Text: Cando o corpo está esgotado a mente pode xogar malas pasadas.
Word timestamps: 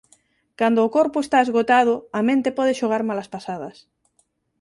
Cando 0.59 0.79
o 0.83 0.93
corpo 0.97 1.17
está 1.21 1.37
esgotado 1.41 1.93
a 2.19 2.21
mente 2.29 2.55
pode 2.57 2.77
xogar 2.81 3.01
malas 3.09 3.31
pasadas. 3.35 3.77